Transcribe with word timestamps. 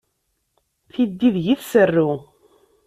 Tiddi 0.93 1.29
deg-i 1.35 1.55
tserru. 1.59 2.09